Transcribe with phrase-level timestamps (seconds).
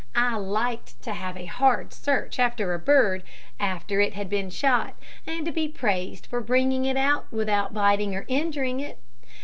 [0.15, 3.21] I liked to have a hard search after a bird
[3.59, 4.95] after it had been shot,
[5.27, 8.97] and to be praised for bringing it out without biting or injuring it.